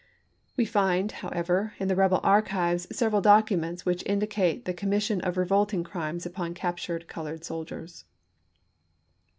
We 0.57 0.65
find, 0.65 1.11
however, 1.11 1.75
in 1.77 1.87
the 1.87 1.93
p?^!*' 1.93 1.99
rebel 1.99 2.21
archives 2.23 2.87
several 2.91 3.21
documents 3.21 3.85
which 3.85 4.01
indicate 4.07 4.65
the 4.65 4.73
commission 4.73 5.21
of 5.21 5.37
revolting 5.37 5.83
crimes 5.83 6.25
upon 6.25 6.55
captured 6.55 7.07
colored 7.07 7.43
soldiers. 7.43 8.05